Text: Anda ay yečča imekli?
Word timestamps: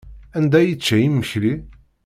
Anda 0.37 0.57
ay 0.59 0.67
yečča 0.69 0.95
imekli? 1.07 1.53